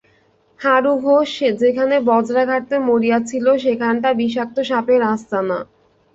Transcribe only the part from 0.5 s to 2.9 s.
হারু ঘোষ যেখানে বজ্রাঘাতে